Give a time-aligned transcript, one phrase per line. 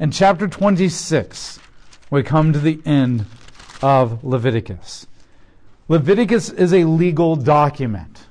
[0.00, 1.60] In chapter 26,
[2.08, 3.26] we come to the end
[3.82, 5.06] of Leviticus.
[5.88, 8.22] Leviticus is a legal document.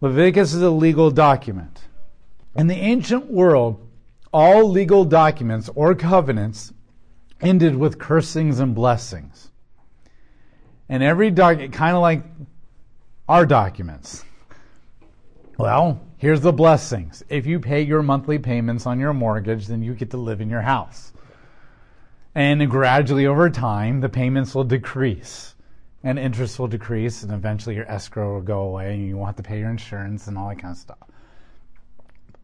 [0.00, 1.80] Leviticus is a legal document.
[2.54, 3.84] In the ancient world,
[4.32, 6.72] all legal documents or covenants
[7.40, 9.50] ended with cursings and blessings.
[10.88, 12.22] And every document, kind of like
[13.28, 14.24] our documents.
[15.58, 17.22] Well, here's the blessings.
[17.28, 20.50] If you pay your monthly payments on your mortgage, then you get to live in
[20.50, 21.12] your house.
[22.34, 25.54] And gradually over time, the payments will decrease
[26.04, 29.36] and interest will decrease, and eventually your escrow will go away, and you won't have
[29.36, 30.98] to pay your insurance and all that kind of stuff.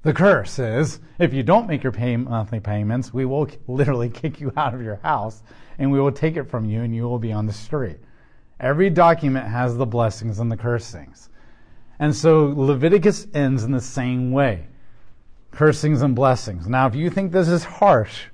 [0.03, 4.41] The curse is if you don't make your pay monthly payments, we will literally kick
[4.41, 5.43] you out of your house
[5.79, 7.99] and we will take it from you and you will be on the street.
[8.61, 11.31] Every document has the blessings and the cursings.
[11.99, 14.67] And so Leviticus ends in the same way
[15.55, 16.67] cursings and blessings.
[16.67, 18.25] Now, if you think this is harsh,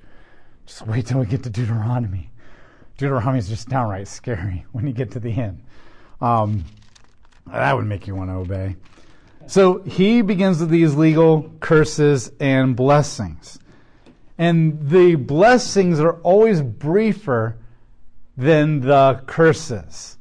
[0.65, 2.31] just wait till we get to Deuteronomy.
[2.97, 5.63] Deuteronomy is just downright scary when you get to the end.
[6.19, 6.65] Um,
[7.47, 8.75] that would make you want to obey.
[9.47, 13.59] So he begins with these legal curses and blessings.
[14.37, 17.57] And the blessings are always briefer
[18.37, 20.17] than the curses.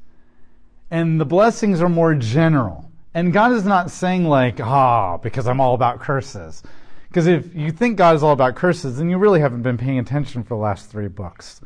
[0.90, 2.89] And the blessings are more general.
[3.12, 6.62] And God is not saying, like, ah, oh, because I'm all about curses.
[7.08, 9.98] Because if you think God is all about curses, then you really haven't been paying
[9.98, 11.60] attention for the last three books.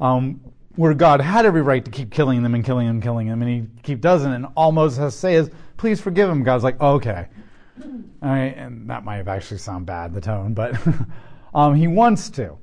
[0.00, 0.40] Um,
[0.76, 3.42] where God had every right to keep killing them and killing them and killing them,
[3.42, 4.32] and he keep doesn't.
[4.32, 6.42] And all Moses has to say is, please forgive him.
[6.42, 7.26] God's like, oh, okay.
[8.22, 10.74] and that might have actually sound bad, the tone, but
[11.54, 12.56] um, he wants to.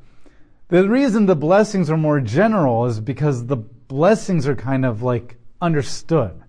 [0.70, 5.38] The reason the blessings are more general is because the blessings are kind of like
[5.62, 6.42] understood.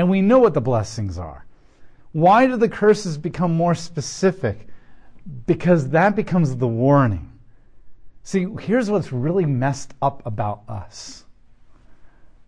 [0.00, 1.44] And we know what the blessings are.
[2.12, 4.66] Why do the curses become more specific?
[5.44, 7.30] Because that becomes the warning.
[8.22, 11.26] See, here's what's really messed up about us.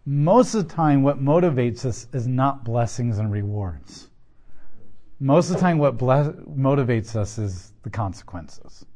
[0.06, 4.08] Most of the time, what motivates us is not blessings and rewards.
[5.20, 8.86] Most of the time, what motivates us is the consequences.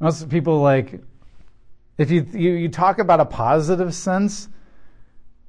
[0.00, 1.00] Most people like,
[1.96, 4.48] if you, you, you talk about a positive sense,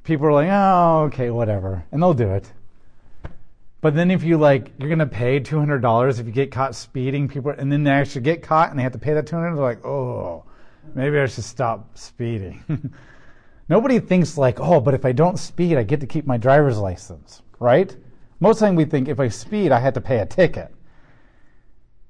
[0.04, 2.52] people are like, oh, okay, whatever, and they'll do it.
[3.82, 6.76] But then if you like, you're gonna pay two hundred dollars if you get caught
[6.76, 9.36] speeding, people, and then they actually get caught and they have to pay that two
[9.36, 9.56] hundred.
[9.56, 10.44] They're like, oh,
[10.94, 12.64] maybe I should stop speeding.
[13.70, 16.78] Nobody thinks like, oh, but if I don't speed, I get to keep my driver's
[16.78, 17.96] license, right?
[18.40, 20.74] Most of the time we think if I speed, I had to pay a ticket.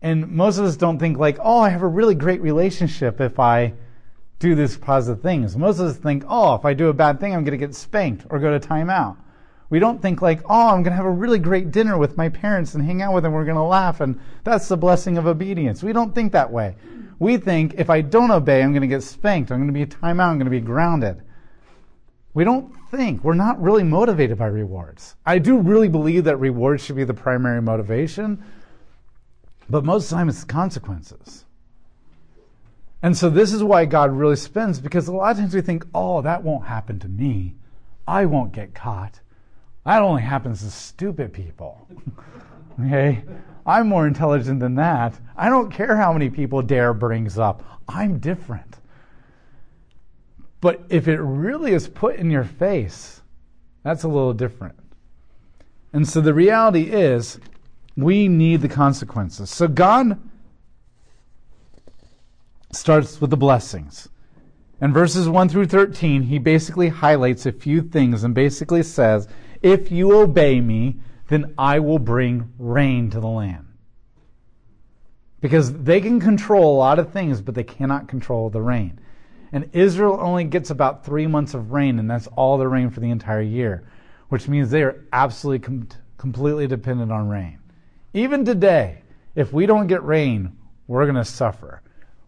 [0.01, 3.39] And most of us don't think like, oh, I have a really great relationship if
[3.39, 3.73] I
[4.41, 5.55] do these positive things.
[5.55, 7.75] Most of us think, oh, if I do a bad thing, I'm going to get
[7.75, 9.15] spanked or go to timeout.
[9.69, 12.27] We don't think like, oh, I'm going to have a really great dinner with my
[12.27, 13.33] parents and hang out with them.
[13.33, 14.01] We're going to laugh.
[14.01, 15.83] And that's the blessing of obedience.
[15.83, 16.75] We don't think that way.
[17.19, 19.51] We think if I don't obey, I'm going to get spanked.
[19.51, 20.31] I'm going to be a timeout.
[20.31, 21.21] I'm going to be grounded.
[22.33, 23.23] We don't think.
[23.23, 25.15] We're not really motivated by rewards.
[25.25, 28.43] I do really believe that rewards should be the primary motivation,
[29.69, 31.45] but most of the time it's consequences.
[33.03, 35.85] And so this is why God really spends, because a lot of times we think,
[35.93, 37.55] oh, that won't happen to me.
[38.07, 39.19] I won't get caught.
[39.85, 41.87] That only happens to stupid people.
[42.79, 43.23] okay?
[43.65, 45.19] I'm more intelligent than that.
[45.35, 47.63] I don't care how many people Dare brings up.
[47.87, 48.77] I'm different.
[50.59, 53.21] But if it really is put in your face,
[53.83, 54.75] that's a little different.
[55.91, 57.39] And so the reality is,
[57.97, 59.49] we need the consequences.
[59.49, 60.19] So God
[62.73, 64.09] starts with the blessings.
[64.81, 69.27] In verses 1 through 13, he basically highlights a few things and basically says,
[69.61, 73.67] if you obey me, then I will bring rain to the land.
[75.39, 78.99] Because they can control a lot of things, but they cannot control the rain.
[79.51, 83.01] And Israel only gets about three months of rain, and that's all the rain for
[83.01, 83.83] the entire year,
[84.29, 87.59] which means they are absolutely com- completely dependent on rain.
[88.13, 89.01] Even today,
[89.35, 90.57] if we don't get rain,
[90.87, 91.81] we're going to suffer.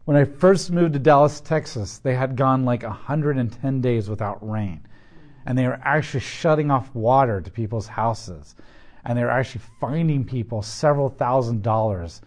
[0.05, 4.85] When I first moved to Dallas, Texas, they had gone like 110 days without rain.
[5.45, 8.55] And they were actually shutting off water to people's houses.
[9.05, 12.21] And they were actually finding people several thousand dollars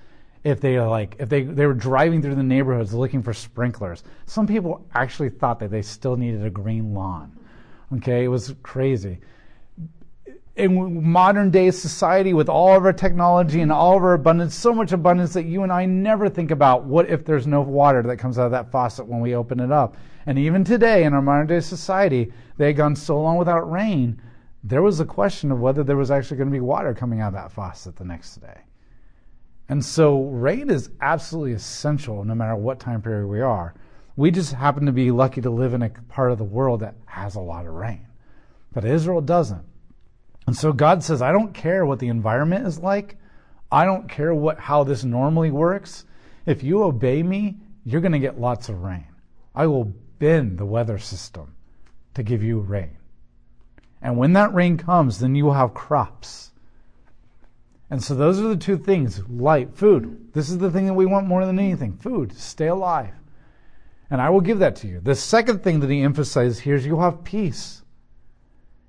[0.45, 4.05] if they like if they they were driving through the neighborhoods looking for sprinklers.
[4.27, 7.37] Some people actually thought that they still needed a green lawn.
[7.95, 8.25] Okay?
[8.25, 9.19] It was crazy
[10.57, 14.73] in modern day society with all of our technology and all of our abundance so
[14.73, 18.17] much abundance that you and I never think about what if there's no water that
[18.17, 21.23] comes out of that faucet when we open it up and even today in our
[21.23, 24.21] modern day society, they had gone so long without rain,
[24.65, 27.29] there was a question of whether there was actually going to be water coming out
[27.29, 28.61] of that faucet the next day.
[29.69, 33.75] And so rain is absolutely essential no matter what time period we are.
[34.17, 36.97] We just happen to be lucky to live in a part of the world that
[37.07, 38.07] has a lot of rain.
[38.73, 39.65] But Israel doesn't.
[40.47, 43.17] And so God says, I don't care what the environment is like.
[43.71, 46.05] I don't care what how this normally works.
[46.47, 49.07] If you obey me, you're going to get lots of rain.
[49.55, 51.55] I will bend the weather system
[52.15, 52.97] to give you rain.
[54.01, 56.53] And when that rain comes, then you will have crops.
[57.91, 60.33] And so those are the two things light, food.
[60.33, 63.15] This is the thing that we want more than anything food, stay alive.
[64.11, 65.01] And I will give that to you.
[65.01, 67.83] The second thing that he emphasizes here is you'll have peace.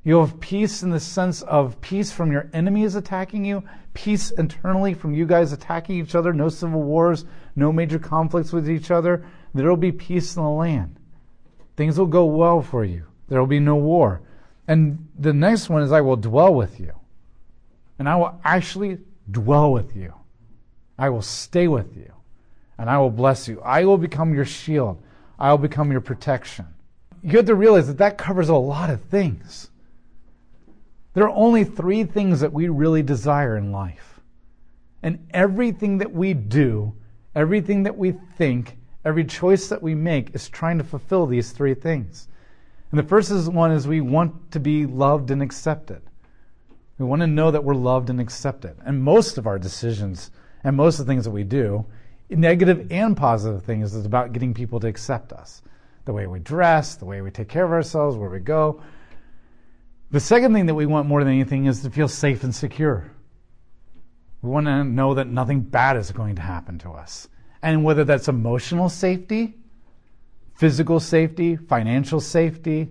[0.07, 3.62] You'll have peace in the sense of peace from your enemies attacking you,
[3.94, 7.25] peace internally from you guys attacking each other, no civil wars,
[7.57, 9.25] no major conflicts with each other.
[9.54, 10.98] There will be peace in the land.
[11.75, 13.04] Things will go well for you.
[13.27, 14.21] There will be no war.
[14.65, 16.94] And the next one is I will dwell with you.
[18.00, 19.00] And I will actually
[19.30, 20.13] dwell with you.
[20.98, 22.13] I will stay with you.
[22.77, 23.59] And I will bless you.
[23.59, 25.04] I will become your shield.
[25.38, 26.65] I will become your protection.
[27.21, 29.69] You have to realize that that covers a lot of things.
[31.18, 34.19] There are only three things that we really desire in life.
[35.02, 36.94] And everything that we do,
[37.34, 41.74] everything that we think, every choice that we make is trying to fulfill these three
[41.74, 42.28] things.
[42.92, 46.04] And the first is one is we want to be loved and accepted.
[47.00, 48.75] We want to know that we're loved and accepted.
[48.86, 50.30] And most of our decisions
[50.64, 51.84] and most of the things that we do,
[52.30, 55.64] negative and positive things, is about getting people to accept us.
[56.06, 58.84] The way we dress, the way we take care of ourselves, where we go,
[60.12, 63.12] the second thing that we want more than anything is to feel safe and secure.
[64.42, 67.27] We want to know that nothing bad is going to happen to us.
[67.62, 69.56] And whether that's emotional safety,
[70.54, 72.89] physical safety, financial safety,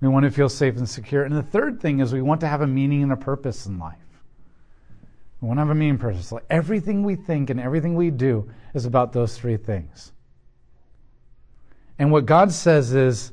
[0.00, 1.24] we want to feel safe and secure.
[1.24, 3.78] And the third thing is we want to have a meaning and a purpose in
[3.78, 3.96] life.
[5.40, 6.30] We want to have a meaning and purpose.
[6.30, 10.12] Like everything we think and everything we do is about those three things.
[11.98, 13.32] And what God says is,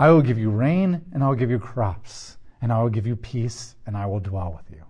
[0.00, 3.06] I will give you rain and I will give you crops, and I will give
[3.06, 4.82] you peace and I will dwell with you.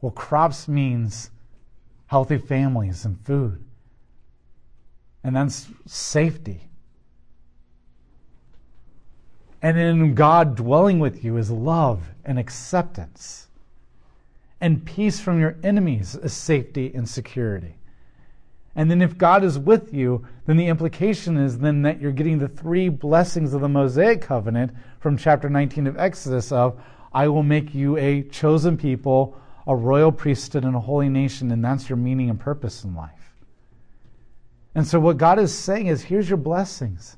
[0.00, 1.32] Well, crops means
[2.06, 3.64] healthy families and food,
[5.24, 6.68] and then safety.
[9.60, 13.48] And in God dwelling with you is love and acceptance.
[14.60, 17.74] And peace from your enemies is safety and security.
[18.78, 22.38] And then if God is with you, then the implication is then that you're getting
[22.38, 24.70] the three blessings of the Mosaic covenant
[25.00, 26.80] from chapter 19 of Exodus of
[27.12, 29.36] I will make you a chosen people,
[29.66, 33.34] a royal priesthood and a holy nation and that's your meaning and purpose in life.
[34.76, 37.16] And so what God is saying is here's your blessings.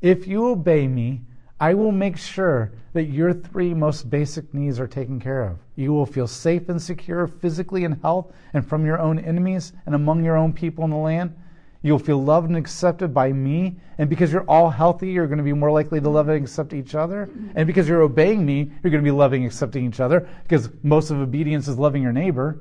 [0.00, 1.22] If you obey me,
[1.64, 5.56] I will make sure that your three most basic needs are taken care of.
[5.76, 9.94] You will feel safe and secure physically in health and from your own enemies and
[9.94, 11.34] among your own people in the land.
[11.80, 13.76] You'll feel loved and accepted by me.
[13.96, 16.74] And because you're all healthy, you're going to be more likely to love and accept
[16.74, 17.30] each other.
[17.54, 20.68] And because you're obeying me, you're going to be loving and accepting each other because
[20.82, 22.60] most of obedience is loving your neighbor.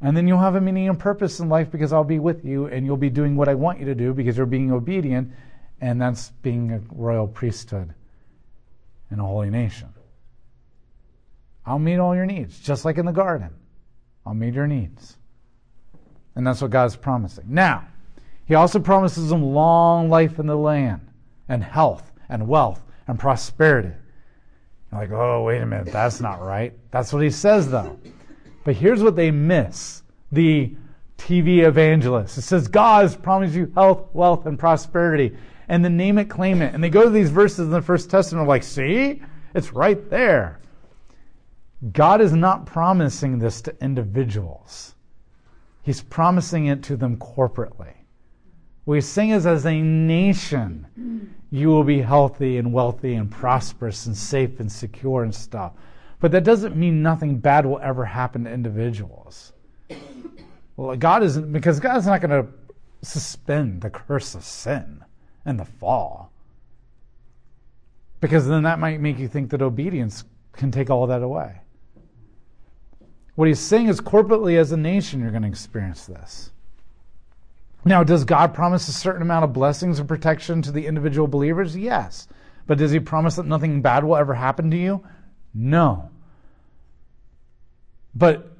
[0.00, 2.66] And then you'll have a meaning and purpose in life because I'll be with you
[2.66, 5.32] and you'll be doing what I want you to do because you're being obedient
[5.80, 7.94] and that's being a royal priesthood
[9.10, 9.88] and a holy nation.
[11.66, 13.50] I'll meet all your needs, just like in the garden.
[14.26, 15.16] I'll meet your needs.
[16.34, 17.44] And that's what God's promising.
[17.48, 17.86] Now,
[18.46, 21.06] He also promises them long life in the land,
[21.48, 23.92] and health, and wealth, and prosperity.
[24.90, 26.72] You're like, oh, wait a minute, that's not right.
[26.90, 27.98] That's what He says, though.
[28.64, 30.02] But here's what they miss
[30.32, 30.74] the
[31.18, 32.36] TV evangelist.
[32.36, 35.36] It says, God has promised you health, wealth, and prosperity
[35.68, 36.74] and then name it, claim it.
[36.74, 39.22] And they go to these verses in the First Testament, like, see,
[39.54, 40.60] it's right there.
[41.92, 44.94] God is not promising this to individuals.
[45.82, 47.92] He's promising it to them corporately.
[48.86, 54.16] We sing is as a nation, you will be healthy and wealthy and prosperous and
[54.16, 55.72] safe and secure and stuff.
[56.20, 59.52] But that doesn't mean nothing bad will ever happen to individuals.
[60.76, 62.52] Well, God isn't, because God's not going to
[63.02, 65.04] suspend the curse of sin
[65.44, 66.32] and the fall.
[68.20, 71.60] Because then that might make you think that obedience can take all that away.
[73.34, 76.50] What he's saying is, corporately as a nation, you're going to experience this.
[77.84, 81.76] Now, does God promise a certain amount of blessings and protection to the individual believers?
[81.76, 82.28] Yes.
[82.66, 85.04] But does he promise that nothing bad will ever happen to you?
[85.52, 86.10] No.
[88.14, 88.56] But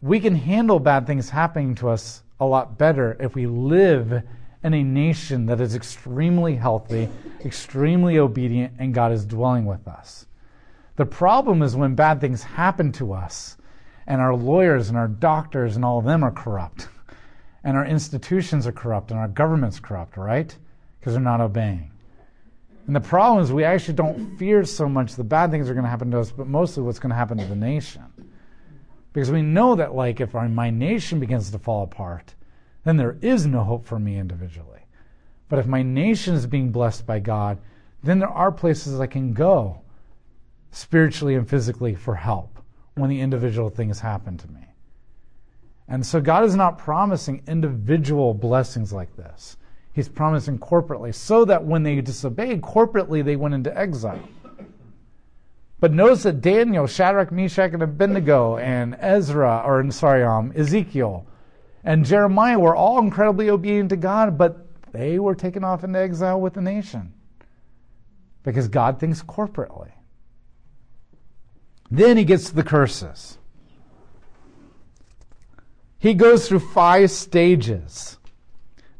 [0.00, 4.22] we can handle bad things happening to us a lot better if we live
[4.62, 7.08] and a nation that is extremely healthy,
[7.44, 10.26] extremely obedient, and God is dwelling with us.
[10.96, 13.56] The problem is when bad things happen to us
[14.06, 16.88] and our lawyers and our doctors and all of them are corrupt.
[17.64, 20.56] And our institutions are corrupt and our government's corrupt, right?
[20.98, 21.90] Because they're not obeying.
[22.86, 25.84] And the problem is we actually don't fear so much the bad things are going
[25.84, 28.04] to happen to us, but mostly what's going to happen to the nation.
[29.12, 32.35] Because we know that, like, if our, my nation begins to fall apart,
[32.86, 34.86] then there is no hope for me individually.
[35.48, 37.58] But if my nation is being blessed by God,
[38.02, 39.80] then there are places I can go
[40.70, 42.60] spiritually and physically for help
[42.94, 44.60] when the individual things happen to me.
[45.88, 49.56] And so God is not promising individual blessings like this.
[49.92, 54.28] He's promising corporately, so that when they disobeyed corporately, they went into exile.
[55.80, 61.26] But notice that Daniel, Shadrach, Meshach, and Abednego, and Ezra, or sorry, um, Ezekiel,
[61.86, 66.40] and Jeremiah were all incredibly obedient to God, but they were taken off into exile
[66.40, 67.14] with the nation
[68.42, 69.92] because God thinks corporately.
[71.88, 73.38] Then he gets to the curses.
[75.98, 78.18] He goes through five stages.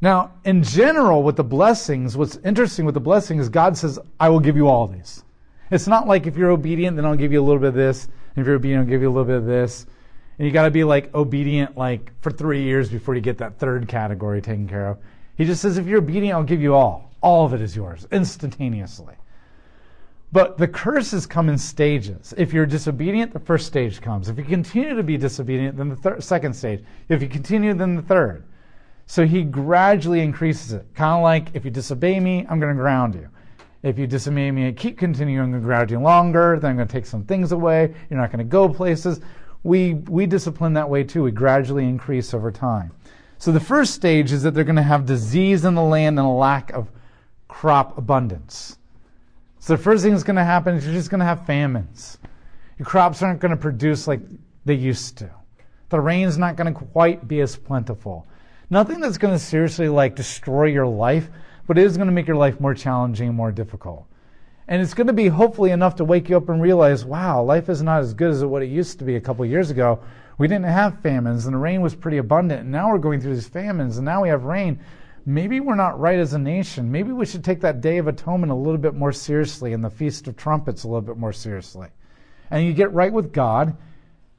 [0.00, 4.28] Now, in general, with the blessings, what's interesting with the blessings is God says, I
[4.28, 5.24] will give you all these.
[5.72, 8.04] It's not like if you're obedient, then I'll give you a little bit of this.
[8.04, 9.86] And if you're obedient, I'll give you a little bit of this.
[10.38, 13.58] And you got to be like obedient like for three years before you get that
[13.58, 14.98] third category taken care of.
[15.36, 17.10] He just says, if you're obedient, I'll give you all.
[17.20, 19.14] All of it is yours instantaneously.
[20.32, 22.34] But the curses come in stages.
[22.36, 24.28] If you're disobedient, the first stage comes.
[24.28, 26.84] If you continue to be disobedient, then the thir- second stage.
[27.08, 28.44] If you continue, then the third.
[29.06, 30.86] So he gradually increases it.
[30.94, 33.28] Kind of like if you disobey me, I'm going to ground you.
[33.82, 36.58] If you disobey me and keep continuing, to ground you longer.
[36.58, 37.94] Then I'm going to take some things away.
[38.10, 39.20] You're not going to go places.
[39.66, 41.24] We, we discipline that way too.
[41.24, 42.92] We gradually increase over time.
[43.38, 46.26] So the first stage is that they're going to have disease in the land and
[46.26, 46.88] a lack of
[47.48, 48.78] crop abundance.
[49.58, 52.18] So the first thing that's going to happen is you're just going to have famines.
[52.78, 54.20] Your crops aren't going to produce like
[54.64, 55.30] they used to.
[55.88, 58.26] The rain's not going to quite be as plentiful.
[58.70, 61.28] Nothing that's going to seriously like destroy your life,
[61.66, 64.06] but it is going to make your life more challenging and more difficult.
[64.68, 67.68] And it's going to be hopefully enough to wake you up and realize, wow, life
[67.68, 70.00] is not as good as what it used to be a couple years ago.
[70.38, 72.62] We didn't have famines and the rain was pretty abundant.
[72.62, 74.80] And now we're going through these famines and now we have rain.
[75.24, 76.90] Maybe we're not right as a nation.
[76.90, 79.90] Maybe we should take that Day of Atonement a little bit more seriously and the
[79.90, 81.88] Feast of Trumpets a little bit more seriously.
[82.50, 83.76] And you get right with God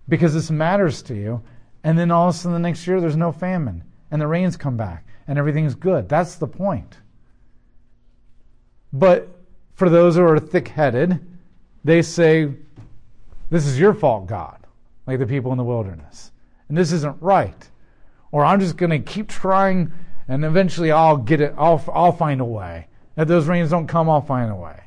[0.10, 1.42] because this matters to you.
[1.84, 4.58] And then all of a sudden the next year there's no famine and the rains
[4.58, 6.10] come back and everything's good.
[6.10, 6.98] That's the point.
[8.92, 9.37] But
[9.78, 11.26] for those who are thick headed,
[11.84, 12.52] they say,
[13.50, 14.66] This is your fault, God,
[15.06, 16.32] like the people in the wilderness.
[16.68, 17.70] And this isn't right.
[18.32, 19.94] Or I'm just going to keep trying
[20.28, 22.88] and eventually I'll get it, I'll, I'll find a way.
[23.16, 24.82] If those rains don't come, I'll find a way.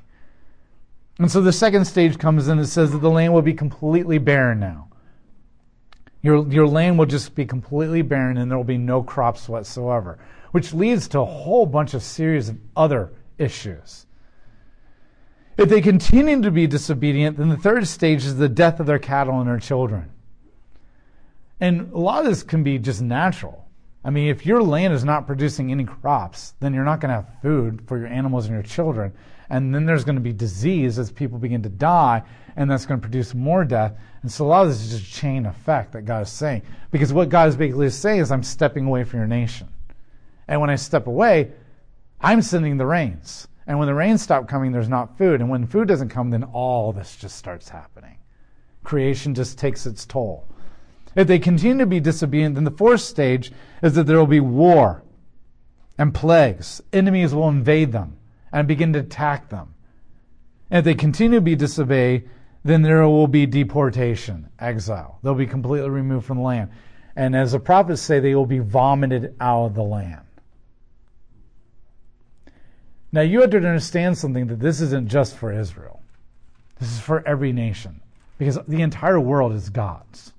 [1.19, 4.19] And so the second stage comes in and says that the land will be completely
[4.19, 4.89] barren now.
[6.23, 10.19] Your, your land will just be completely barren and there will be no crops whatsoever,
[10.51, 14.07] which leads to a whole bunch of series of other issues.
[15.61, 18.99] If they continue to be disobedient, then the third stage is the death of their
[18.99, 20.11] cattle and their children.
[21.61, 23.69] And a lot of this can be just natural.
[24.03, 27.17] I mean, if your land is not producing any crops, then you're not going to
[27.17, 29.13] have food for your animals and your children.
[29.51, 32.23] And then there's going to be disease as people begin to die,
[32.57, 33.93] and that's going to produce more death.
[34.23, 36.63] And so a lot of this is just chain effect that God is saying.
[36.91, 39.69] Because what God is basically saying is, I'm stepping away from your nation.
[40.49, 41.53] And when I step away,
[42.19, 43.47] I'm sending the rains.
[43.71, 45.41] And when the rains stop coming, there's not food.
[45.41, 48.19] And when food doesn't come, then all this just starts happening.
[48.83, 50.49] Creation just takes its toll.
[51.15, 54.41] If they continue to be disobedient, then the fourth stage is that there will be
[54.41, 55.05] war
[55.99, 56.83] and plagues.
[56.93, 58.19] Enemies will invade them
[58.51, 59.73] and begin to attack them.
[60.69, 62.25] And if they continue to be disobey,
[62.65, 65.21] then there will be deportation, exile.
[65.23, 66.71] They'll be completely removed from the land.
[67.15, 70.23] And as the prophets say, they will be vomited out of the land.
[73.13, 76.03] Now you have to understand something that this isn't just for Israel.
[76.79, 78.01] This is for every nation.
[78.39, 80.33] Because the entire world is God's.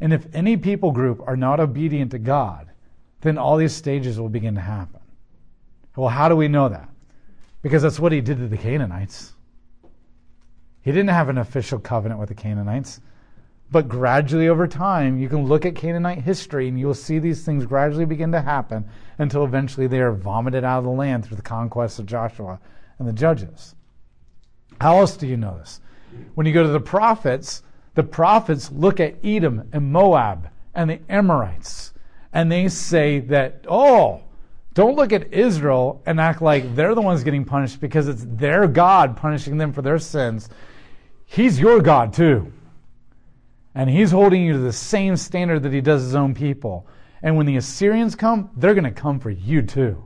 [0.00, 2.68] And if any people group are not obedient to God,
[3.22, 5.00] then all these stages will begin to happen.
[5.96, 6.88] Well, how do we know that?
[7.62, 9.32] Because that's what he did to the Canaanites.
[10.82, 13.00] He didn't have an official covenant with the Canaanites.
[13.74, 17.66] But gradually over time, you can look at Canaanite history and you'll see these things
[17.66, 18.84] gradually begin to happen
[19.18, 22.60] until eventually they are vomited out of the land through the conquest of Joshua
[23.00, 23.74] and the judges.
[24.80, 25.80] How else do you know this?
[26.36, 27.64] When you go to the prophets,
[27.96, 31.94] the prophets look at Edom and Moab and the Amorites,
[32.32, 34.22] and they say that, oh,
[34.74, 38.68] don't look at Israel and act like they're the ones getting punished because it's their
[38.68, 40.48] God punishing them for their sins.
[41.26, 42.52] He's your God too.
[43.74, 46.86] And he's holding you to the same standard that he does his own people.
[47.22, 50.04] And when the Assyrians come, they're going to come for you too.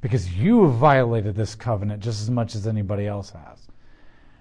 [0.00, 3.66] Because you have violated this covenant just as much as anybody else has.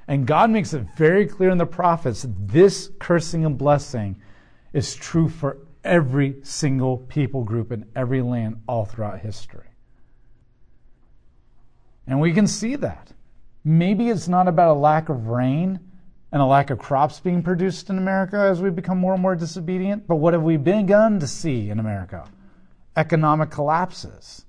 [0.07, 4.22] And God makes it very clear in the prophets this cursing and blessing
[4.74, 9.67] is true for every single people group in every land all throughout history.
[12.05, 13.12] And we can see that.
[13.63, 15.79] Maybe it's not about a lack of rain
[16.33, 19.35] and a lack of crops being produced in America as we become more and more
[19.35, 22.27] disobedient, but what have we begun to see in America?
[22.97, 24.43] Economic collapses,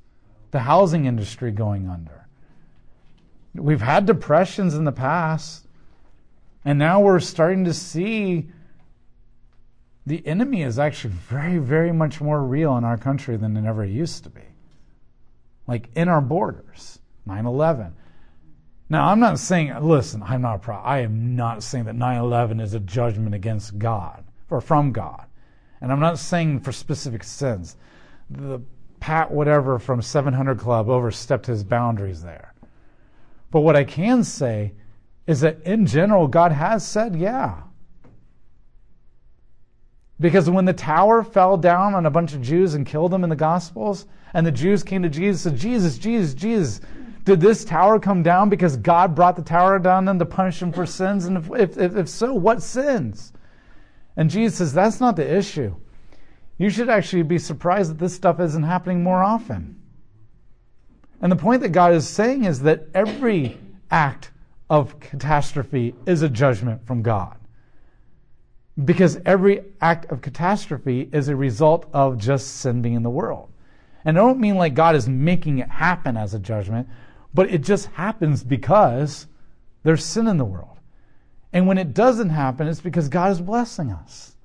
[0.51, 2.27] the housing industry going under.
[3.55, 5.67] We've had depressions in the past,
[6.65, 8.49] and now we're starting to see
[10.07, 13.85] the enemy is actually very, very much more real in our country than it ever
[13.85, 14.41] used to be.
[15.67, 17.95] Like in our borders, 9 11.
[18.95, 22.17] Now, I'm not saying, listen, I'm not a pro- I am not saying that 9
[22.17, 25.27] 11 is a judgment against God or from God.
[25.81, 27.75] And I'm not saying for specific sins.
[28.31, 28.63] The
[29.01, 32.55] Pat whatever from 700 Club overstepped his boundaries there.
[33.51, 34.75] But what I can say
[35.27, 37.63] is that in general, God has said, yeah,
[40.21, 43.31] because when the tower fell down on a bunch of Jews and killed them in
[43.31, 46.81] the Gospels, and the Jews came to Jesus and said, Jesus, Jesus, Jesus,
[47.25, 50.73] did this tower come down because God brought the tower down them to punish them
[50.73, 51.25] for sins?
[51.25, 53.33] And if, if, if so, what sins?
[54.17, 55.75] And Jesus says, that's not the issue.
[56.59, 59.81] You should actually be surprised that this stuff isn't happening more often.
[61.21, 63.59] And the point that God is saying is that every
[63.91, 64.31] act
[64.69, 67.39] of catastrophe is a judgment from God
[68.83, 73.51] because every act of catastrophe is a result of just sin being in the world.
[74.05, 76.89] And I don't mean like God is making it happen as a judgment,
[77.35, 79.27] but it just happens because
[79.83, 80.79] there's sin in the world.
[81.53, 84.37] And when it doesn't happen, it's because God is blessing us.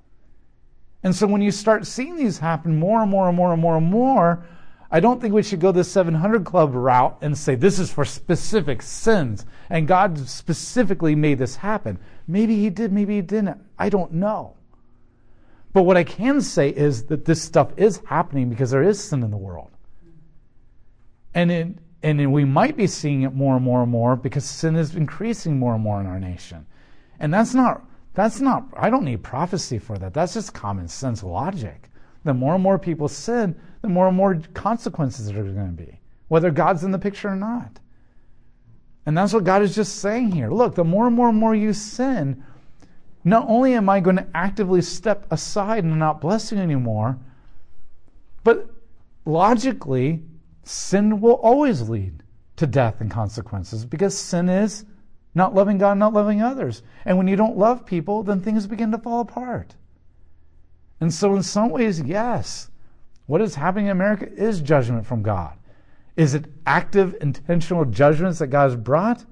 [1.04, 3.78] And so when you start seeing these happen more and more and more and more
[3.78, 4.46] and more,
[4.92, 8.04] I don't think we should go the 700 Club route and say this is for
[8.04, 12.00] specific sins and God specifically made this happen.
[12.28, 13.62] Maybe He did, maybe He didn't.
[13.78, 14.56] I don't know.
[15.74, 19.22] But what I can say is that this stuff is happening because there is sin
[19.22, 19.70] in the world.
[21.36, 21.68] And, it,
[22.02, 25.60] and we might be seeing it more and more and more because sin is increasing
[25.60, 26.66] more and more in our nation.
[27.20, 27.84] And that's not,
[28.14, 30.14] that's not, I don't need prophecy for that.
[30.14, 31.90] That's just common sense logic.
[32.24, 35.84] The more and more people sin, the more and more consequences there are going to
[35.84, 37.80] be, whether God's in the picture or not.
[39.06, 40.50] And that's what God is just saying here.
[40.50, 42.44] Look, the more and more and more you sin,
[43.24, 47.18] not only am I going to actively step aside and not bless you anymore,
[48.44, 48.70] but
[49.26, 50.24] logically,
[50.64, 52.24] sin will always lead
[52.58, 54.86] to death and consequences because sin is
[55.36, 56.82] not loving God, not loving others.
[57.06, 59.76] And when you don't love people, then things begin to fall apart.
[61.00, 62.70] And so, in some ways, yes,
[63.26, 65.58] what is happening in America is judgment from God.
[66.18, 69.24] Is it active, intentional judgments that God has brought?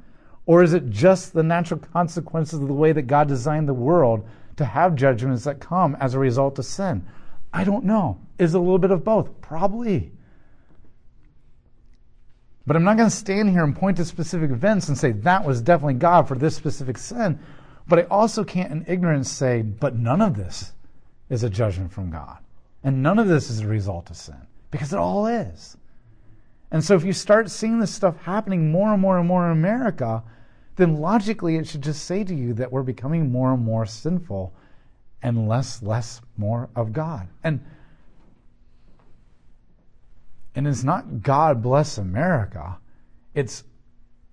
[0.45, 4.25] Or is it just the natural consequences of the way that God designed the world
[4.55, 7.05] to have judgments that come as a result of sin?
[7.51, 8.19] I don't know.
[8.39, 9.41] Is it a little bit of both?
[9.41, 10.11] Probably.
[12.67, 15.45] But I'm not going to stand here and point to specific events and say that
[15.45, 17.39] was definitely God for this specific sin.
[17.87, 20.73] But I also can't in ignorance say, but none of this
[21.29, 22.39] is a judgment from God.
[22.83, 25.77] And none of this is a result of sin, because it all is.
[26.69, 29.53] And so if you start seeing this stuff happening more and more and more in
[29.53, 30.21] America,
[30.75, 34.53] then logically it should just say to you that we're becoming more and more sinful
[35.23, 37.29] and less less more of God.
[37.43, 37.63] And
[40.57, 42.79] and it's not God bless America.
[43.35, 43.63] It's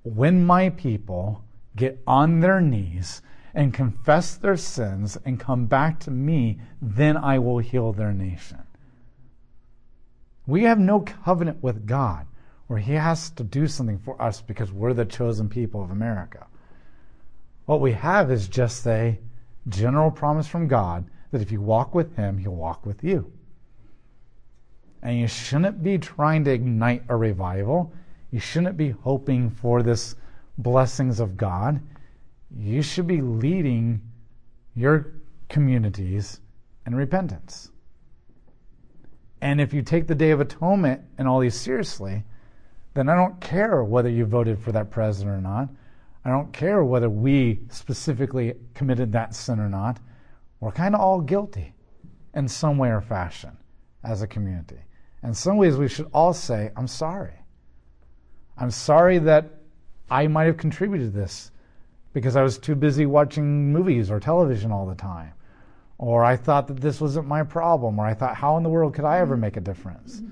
[0.05, 1.45] when my people
[1.77, 3.21] get on their knees
[3.53, 8.63] and confess their sins and come back to me, then I will heal their nation.
[10.47, 12.27] We have no covenant with God
[12.69, 16.47] where He has to do something for us because we're the chosen people of America.
[17.67, 19.19] What we have is just a
[19.69, 23.31] general promise from God that if you walk with Him, He'll walk with you.
[25.05, 27.93] And you shouldn't be trying to ignite a revival.
[28.33, 30.17] You shouldn't be hoping for this
[30.59, 31.81] blessings of God
[32.57, 34.01] you should be leading
[34.75, 35.13] your
[35.49, 36.41] communities
[36.87, 37.71] in repentance.
[39.41, 42.25] And if you take the Day of Atonement and all these seriously,
[42.95, 45.69] then I don't care whether you voted for that president or not.
[46.25, 49.99] I don't care whether we specifically committed that sin or not.
[50.61, 51.75] We're kind of all guilty
[52.35, 53.57] in some way or fashion
[54.03, 54.79] as a community.
[55.25, 57.33] In some ways, we should all say, I'm sorry.
[58.59, 59.51] I'm sorry that
[60.11, 61.51] I might have contributed to this
[62.13, 65.33] because I was too busy watching movies or television all the time.
[65.97, 67.99] Or I thought that this wasn't my problem.
[67.99, 70.23] Or I thought, how in the world could I ever make a difference?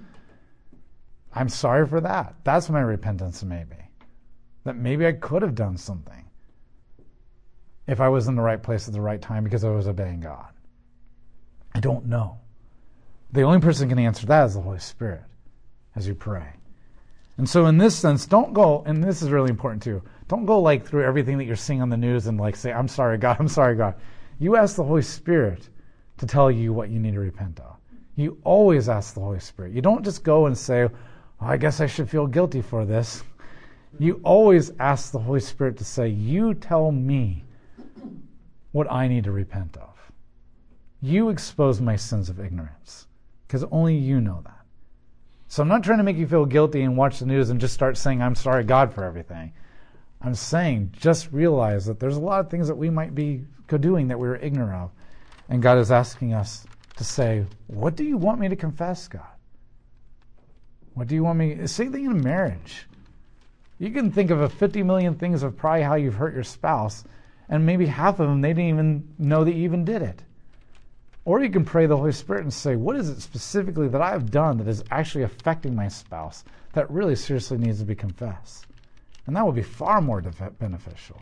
[1.32, 2.34] I'm sorry for that.
[2.44, 3.76] That's my repentance, maybe.
[4.64, 6.28] That maybe I could have done something
[7.86, 10.20] if I was in the right place at the right time because I was obeying
[10.20, 10.52] God.
[11.74, 12.41] I don't know.
[13.32, 15.22] The only person can answer that is the Holy Spirit
[15.96, 16.48] as you pray.
[17.38, 20.60] And so, in this sense, don't go, and this is really important too, don't go
[20.60, 23.38] like through everything that you're seeing on the news and like say, I'm sorry, God,
[23.40, 23.94] I'm sorry, God.
[24.38, 25.68] You ask the Holy Spirit
[26.18, 27.76] to tell you what you need to repent of.
[28.16, 29.72] You always ask the Holy Spirit.
[29.72, 30.90] You don't just go and say, oh,
[31.40, 33.24] I guess I should feel guilty for this.
[33.98, 37.44] You always ask the Holy Spirit to say, You tell me
[38.72, 39.90] what I need to repent of.
[41.00, 43.06] You expose my sins of ignorance
[43.52, 44.64] because only you know that.
[45.46, 47.74] So I'm not trying to make you feel guilty and watch the news and just
[47.74, 49.52] start saying, I'm sorry, God, for everything.
[50.22, 53.44] I'm saying just realize that there's a lot of things that we might be
[53.78, 54.90] doing that we are ignorant of.
[55.50, 59.36] And God is asking us to say, What do you want me to confess, God?
[60.94, 61.66] What do you want me?
[61.66, 62.86] Same thing in a marriage.
[63.78, 67.04] You can think of a 50 million things of probably how you've hurt your spouse,
[67.50, 70.22] and maybe half of them they didn't even know that you even did it.
[71.24, 74.10] Or you can pray the Holy Spirit and say, What is it specifically that I
[74.10, 78.66] have done that is actually affecting my spouse that really seriously needs to be confessed?
[79.26, 81.20] And that will be far more beneficial.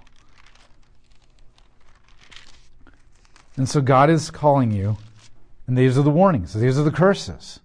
[3.56, 4.96] And so God is calling you,
[5.66, 7.60] and these are the warnings, these are the curses.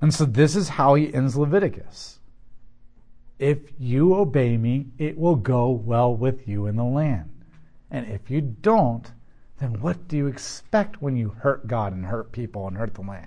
[0.00, 2.20] And so this is how he ends Leviticus.
[3.38, 7.30] If you obey me, it will go well with you in the land.
[7.90, 9.12] And if you don't,
[9.58, 13.02] then what do you expect when you hurt God and hurt people and hurt the
[13.02, 13.26] land?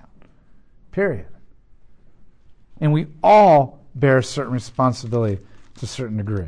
[0.91, 1.27] Period.
[2.79, 5.41] And we all bear a certain responsibility
[5.77, 6.47] to a certain degree.